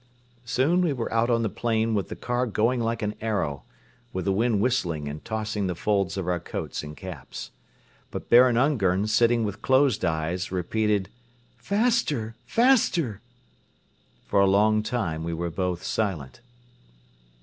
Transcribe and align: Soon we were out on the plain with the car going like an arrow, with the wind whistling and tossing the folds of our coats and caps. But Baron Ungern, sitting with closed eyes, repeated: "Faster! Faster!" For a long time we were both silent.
Soon 0.45 0.81
we 0.81 0.93
were 0.93 1.13
out 1.13 1.29
on 1.29 1.43
the 1.43 1.47
plain 1.47 1.93
with 1.93 2.07
the 2.09 2.15
car 2.15 2.47
going 2.47 2.79
like 2.79 3.03
an 3.03 3.13
arrow, 3.21 3.61
with 4.11 4.25
the 4.25 4.31
wind 4.31 4.59
whistling 4.59 5.07
and 5.07 5.23
tossing 5.23 5.67
the 5.67 5.75
folds 5.75 6.17
of 6.17 6.27
our 6.27 6.39
coats 6.39 6.81
and 6.81 6.97
caps. 6.97 7.51
But 8.09 8.27
Baron 8.27 8.57
Ungern, 8.57 9.05
sitting 9.05 9.43
with 9.43 9.61
closed 9.61 10.03
eyes, 10.03 10.51
repeated: 10.51 11.07
"Faster! 11.59 12.33
Faster!" 12.47 13.21
For 14.25 14.39
a 14.39 14.47
long 14.47 14.81
time 14.81 15.23
we 15.23 15.35
were 15.35 15.51
both 15.51 15.83
silent. 15.83 16.41